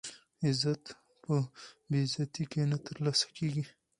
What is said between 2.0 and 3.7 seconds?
غیرتۍ کې نه ترلاسه کېږي.